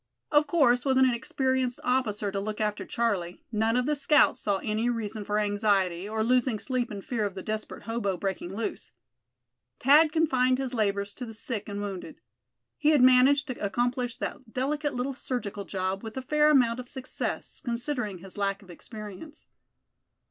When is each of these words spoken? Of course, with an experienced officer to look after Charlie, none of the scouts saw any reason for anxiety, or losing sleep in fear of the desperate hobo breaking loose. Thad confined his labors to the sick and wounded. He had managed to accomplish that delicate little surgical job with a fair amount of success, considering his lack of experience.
Of 0.31 0.47
course, 0.47 0.83
with 0.83 0.97
an 0.97 1.13
experienced 1.13 1.79
officer 1.83 2.31
to 2.31 2.39
look 2.39 2.59
after 2.59 2.87
Charlie, 2.87 3.43
none 3.51 3.77
of 3.77 3.85
the 3.85 3.95
scouts 3.95 4.39
saw 4.39 4.57
any 4.63 4.89
reason 4.89 5.23
for 5.23 5.37
anxiety, 5.37 6.09
or 6.09 6.23
losing 6.23 6.57
sleep 6.57 6.89
in 6.89 7.03
fear 7.03 7.23
of 7.23 7.35
the 7.35 7.43
desperate 7.43 7.83
hobo 7.83 8.17
breaking 8.17 8.51
loose. 8.55 8.93
Thad 9.79 10.11
confined 10.11 10.57
his 10.57 10.73
labors 10.73 11.13
to 11.13 11.25
the 11.27 11.35
sick 11.35 11.69
and 11.69 11.81
wounded. 11.83 12.19
He 12.79 12.89
had 12.89 13.03
managed 13.03 13.45
to 13.49 13.63
accomplish 13.63 14.17
that 14.17 14.51
delicate 14.51 14.95
little 14.95 15.13
surgical 15.13 15.65
job 15.65 16.01
with 16.01 16.17
a 16.17 16.23
fair 16.23 16.49
amount 16.49 16.79
of 16.79 16.89
success, 16.89 17.61
considering 17.63 18.17
his 18.17 18.39
lack 18.39 18.63
of 18.63 18.71
experience. 18.71 19.45